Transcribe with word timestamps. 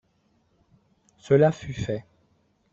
Cela 1.19 1.51
fut 1.51 1.73
fait. 1.73 2.05